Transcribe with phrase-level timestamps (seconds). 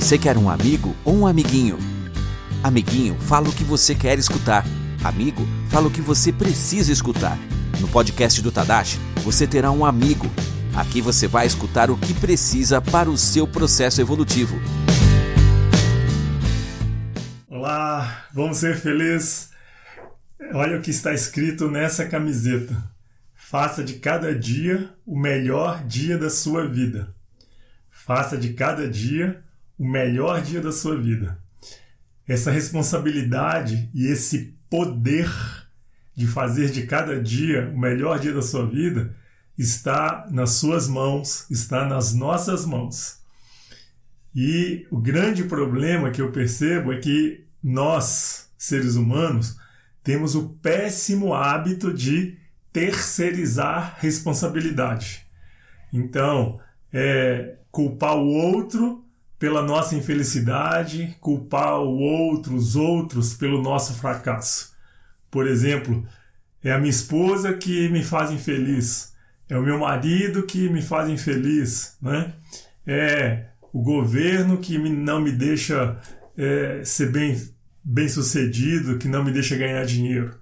[0.00, 1.78] Você quer um amigo ou um amiguinho?
[2.64, 4.64] Amiguinho, fala o que você quer escutar.
[5.04, 7.38] Amigo, fala o que você precisa escutar.
[7.78, 10.26] No podcast do Tadashi, você terá um amigo.
[10.74, 14.58] Aqui você vai escutar o que precisa para o seu processo evolutivo.
[17.46, 19.50] Olá, vamos ser felizes.
[20.54, 22.74] Olha o que está escrito nessa camiseta.
[23.34, 27.14] Faça de cada dia o melhor dia da sua vida.
[27.90, 29.44] Faça de cada dia
[29.80, 31.42] o melhor dia da sua vida.
[32.28, 35.26] Essa responsabilidade e esse poder
[36.14, 39.16] de fazer de cada dia o melhor dia da sua vida
[39.56, 43.20] está nas suas mãos, está nas nossas mãos.
[44.36, 49.56] E o grande problema que eu percebo é que nós, seres humanos,
[50.04, 52.36] temos o péssimo hábito de
[52.70, 55.26] terceirizar responsabilidade.
[55.90, 56.60] Então,
[56.92, 59.06] é, culpar o outro
[59.40, 64.76] pela nossa infelicidade, culpar o outro, os outros pelo nosso fracasso.
[65.30, 66.06] Por exemplo,
[66.62, 69.14] é a minha esposa que me faz infeliz,
[69.48, 72.34] é o meu marido que me faz infeliz, né?
[72.86, 75.98] é o governo que não me deixa
[76.36, 77.40] é, ser bem,
[77.82, 80.38] bem sucedido, que não me deixa ganhar dinheiro.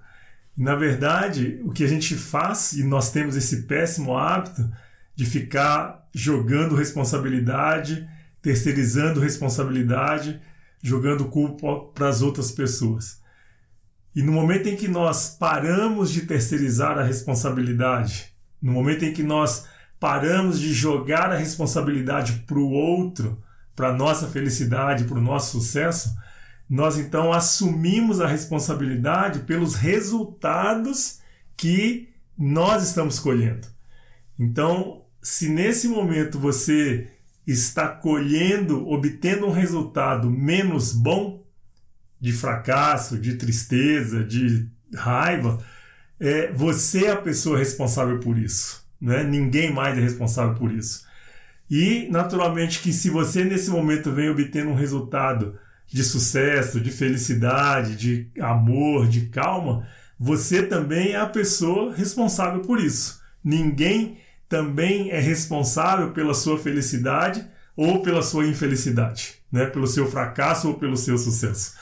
[0.57, 4.69] Na verdade, o que a gente faz, e nós temos esse péssimo hábito,
[5.15, 8.05] de ficar jogando responsabilidade,
[8.41, 10.39] terceirizando responsabilidade,
[10.81, 13.19] jogando culpa para as outras pessoas.
[14.15, 19.23] E no momento em que nós paramos de terceirizar a responsabilidade, no momento em que
[19.23, 19.65] nós
[19.99, 23.41] paramos de jogar a responsabilidade para o outro,
[23.75, 26.15] para a nossa felicidade, para o nosso sucesso,
[26.69, 31.19] nós então assumimos a responsabilidade pelos resultados
[31.57, 33.67] que nós estamos colhendo.
[34.37, 37.09] Então, se nesse momento você
[37.51, 41.43] está colhendo, obtendo um resultado menos bom,
[42.19, 45.57] de fracasso, de tristeza, de raiva,
[46.19, 48.85] é, você é a pessoa responsável por isso.
[48.99, 49.23] Né?
[49.23, 51.07] Ninguém mais é responsável por isso.
[51.69, 55.57] E, naturalmente, que se você nesse momento vem obtendo um resultado
[55.87, 59.87] de sucesso, de felicidade, de amor, de calma,
[60.19, 63.21] você também é a pessoa responsável por isso.
[63.43, 64.17] Ninguém
[64.49, 69.67] também é responsável pela sua felicidade ou pela sua infelicidade, né?
[69.67, 71.75] pelo seu fracasso ou pelo seu sucesso.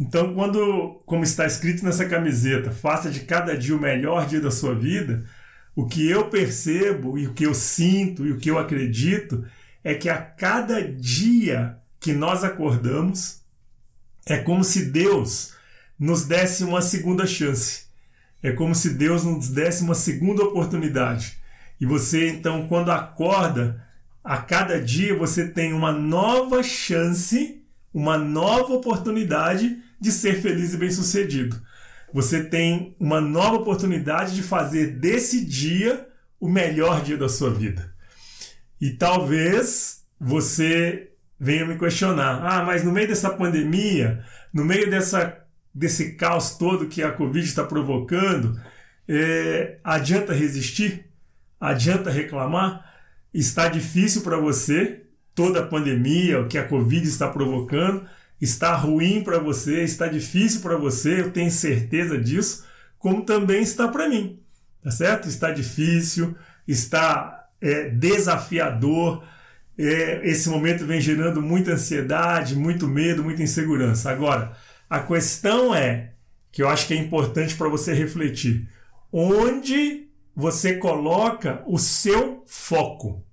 [0.00, 4.50] Então, quando, como está escrito nessa camiseta, faça de cada dia o melhor dia da
[4.50, 5.24] sua vida,
[5.76, 9.44] o que eu percebo e o que eu sinto e o que eu acredito
[9.84, 13.42] é que a cada dia que nós acordamos,
[14.26, 15.54] é como se Deus
[15.98, 17.84] nos desse uma segunda chance.
[18.42, 21.40] É como se Deus nos desse uma segunda oportunidade.
[21.80, 23.84] E você, então, quando acorda,
[24.22, 27.62] a cada dia você tem uma nova chance,
[27.92, 31.60] uma nova oportunidade de ser feliz e bem-sucedido.
[32.12, 36.06] Você tem uma nova oportunidade de fazer desse dia
[36.38, 37.92] o melhor dia da sua vida.
[38.80, 45.38] E talvez você venha me questionar: ah, mas no meio dessa pandemia, no meio dessa,
[45.74, 48.60] desse caos todo que a Covid está provocando,
[49.08, 51.11] é, adianta resistir?
[51.62, 52.84] Adianta reclamar?
[53.32, 58.04] Está difícil para você, toda a pandemia, o que a Covid está provocando,
[58.40, 62.66] está ruim para você, está difícil para você, eu tenho certeza disso,
[62.98, 64.40] como também está para mim,
[64.82, 65.28] tá certo?
[65.28, 66.36] Está difícil,
[66.66, 69.24] está é, desafiador,
[69.78, 74.10] é, esse momento vem gerando muita ansiedade, muito medo, muita insegurança.
[74.10, 74.50] Agora,
[74.90, 76.14] a questão é
[76.50, 78.68] que eu acho que é importante para você refletir:
[79.12, 83.24] onde você coloca o seu foco.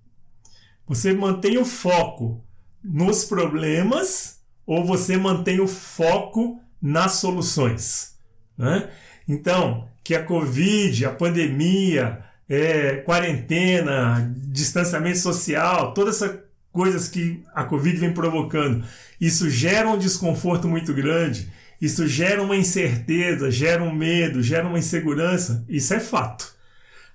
[0.88, 2.44] Você mantém o foco
[2.84, 8.16] nos problemas ou você mantém o foco nas soluções.
[8.58, 8.90] Né?
[9.28, 16.40] Então, que a Covid, a pandemia, é, quarentena, distanciamento social, todas essas
[16.72, 18.84] coisas que a Covid vem provocando,
[19.20, 21.50] isso gera um desconforto muito grande,
[21.82, 26.59] isso gera uma incerteza, gera um medo, gera uma insegurança, isso é fato.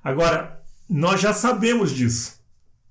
[0.05, 2.39] Agora, nós já sabemos disso.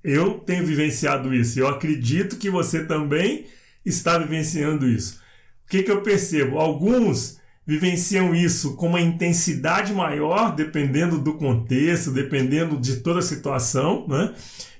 [0.04, 1.60] Eu tenho vivenciado isso.
[1.60, 3.46] Eu acredito que você também
[3.86, 5.22] está vivenciando isso.
[5.66, 6.58] O que, que eu percebo?
[6.58, 14.06] Alguns vivenciam isso com uma intensidade maior, dependendo do contexto, dependendo de toda a situação,
[14.08, 14.34] né?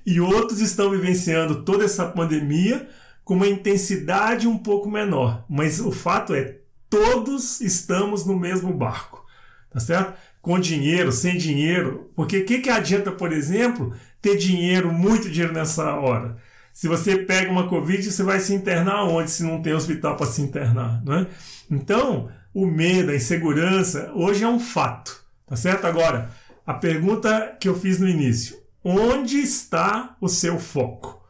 [0.04, 2.88] e outros estão vivenciando toda essa pandemia
[3.24, 5.44] com uma intensidade um pouco menor.
[5.48, 6.58] Mas o fato é,
[6.90, 9.24] todos estamos no mesmo barco,
[9.70, 10.14] tá certo?
[10.44, 12.10] Com dinheiro, sem dinheiro.
[12.14, 16.36] Porque o que, que adianta, por exemplo, ter dinheiro, muito dinheiro nessa hora?
[16.70, 20.26] Se você pega uma Covid, você vai se internar onde se não tem hospital para
[20.26, 21.26] se internar, né?
[21.70, 25.86] Então, o medo, a insegurança, hoje é um fato, tá certo?
[25.86, 26.30] Agora,
[26.66, 31.24] a pergunta que eu fiz no início: onde está o seu foco?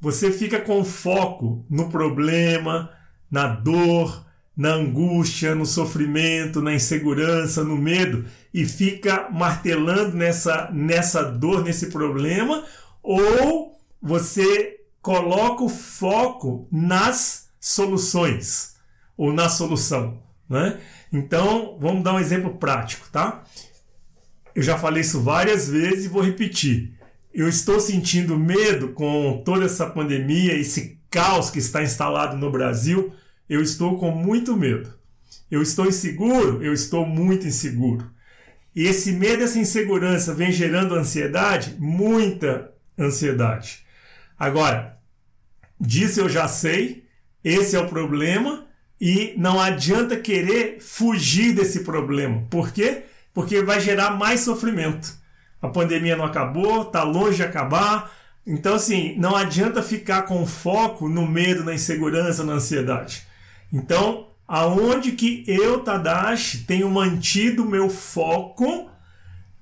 [0.00, 2.90] Você fica com foco no problema,
[3.30, 4.26] na dor,
[4.56, 11.86] na angústia, no sofrimento, na insegurança, no medo e fica martelando nessa, nessa dor, nesse
[11.86, 12.64] problema,
[13.02, 18.74] ou você coloca o foco nas soluções
[19.16, 20.80] ou na solução, né?
[21.12, 23.42] Então, vamos dar um exemplo prático, tá?
[24.54, 26.94] Eu já falei isso várias vezes e vou repetir.
[27.32, 33.12] Eu estou sentindo medo com toda essa pandemia, esse caos que está instalado no Brasil.
[33.48, 34.92] Eu estou com muito medo.
[35.50, 36.62] Eu estou inseguro?
[36.62, 38.10] Eu estou muito inseguro.
[38.74, 41.76] E esse medo, essa insegurança vem gerando ansiedade?
[41.78, 43.84] Muita ansiedade.
[44.38, 44.98] Agora,
[45.78, 47.04] disso eu já sei,
[47.42, 48.66] esse é o problema
[49.00, 52.46] e não adianta querer fugir desse problema.
[52.50, 53.04] Por quê?
[53.32, 55.18] Porque vai gerar mais sofrimento.
[55.60, 58.10] A pandemia não acabou, está longe de acabar.
[58.46, 63.26] Então, assim, não adianta ficar com foco no medo, na insegurança, na ansiedade.
[63.72, 68.90] Então, aonde que eu, Tadashi, tenho mantido meu foco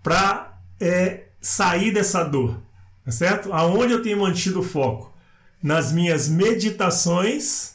[0.02, 2.58] para é, sair dessa dor?
[3.04, 3.52] Tá certo?
[3.52, 5.14] Aonde eu tenho mantido o foco?
[5.62, 7.74] Nas minhas meditações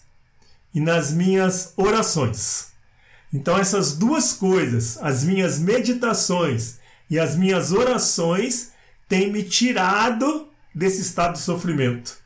[0.74, 2.69] e nas minhas orações.
[3.31, 6.80] Então, essas duas coisas, as minhas meditações
[7.12, 8.71] e as minhas orações,
[9.07, 12.18] têm me tirado desse estado de sofrimento.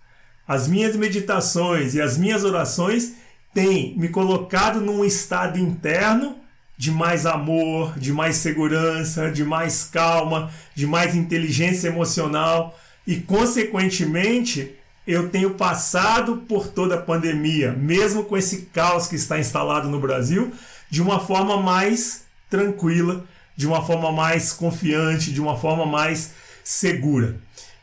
[0.48, 3.26] As minhas meditações e as minhas orações
[3.57, 6.36] têm me colocado num estado interno
[6.77, 14.75] de mais amor, de mais segurança, de mais calma, de mais inteligência emocional e, consequentemente,
[15.07, 20.00] eu tenho passado por toda a pandemia, mesmo com esse caos que está instalado no
[20.00, 20.51] Brasil,
[20.88, 23.25] de uma forma mais tranquila,
[23.56, 26.33] de uma forma mais confiante, de uma forma mais
[26.63, 27.38] segura.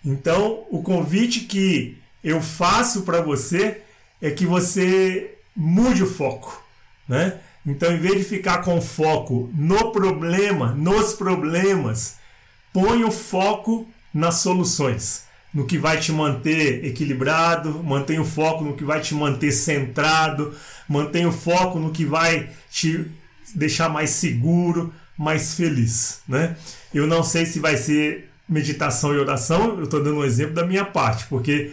[0.05, 3.81] Então, o convite que eu faço para você
[4.23, 6.63] é que você mude o foco,
[7.09, 7.39] né?
[7.67, 12.17] Então, em vez de ficar com foco no problema, nos problemas,
[12.73, 18.77] põe o foco nas soluções, no que vai te manter equilibrado, mantenha o foco no
[18.77, 20.55] que vai te manter centrado,
[20.89, 23.07] mantenha o foco no que vai te
[23.55, 26.57] deixar mais seguro, mais feliz, né?
[26.93, 30.67] Eu não sei se vai ser meditação e oração, eu estou dando um exemplo da
[30.67, 31.73] minha parte, porque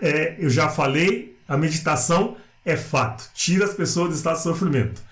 [0.00, 2.36] é, eu já falei, a meditação
[2.70, 5.02] é fato, tira as pessoas do estado de sofrimento.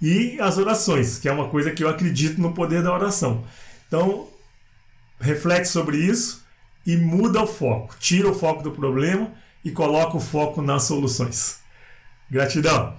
[0.00, 3.44] E as orações, que é uma coisa que eu acredito no poder da oração.
[3.86, 4.28] Então,
[5.20, 6.42] reflete sobre isso
[6.86, 7.94] e muda o foco.
[7.98, 9.30] Tira o foco do problema
[9.64, 11.58] e coloca o foco nas soluções.
[12.30, 12.94] Gratidão!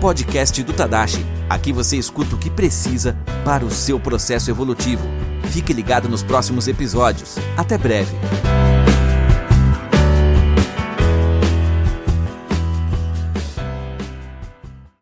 [0.00, 1.24] Podcast do Tadashi.
[1.48, 5.04] Aqui você escuta o que precisa para o seu processo evolutivo.
[5.52, 7.36] Fique ligado nos próximos episódios.
[7.56, 8.51] Até breve!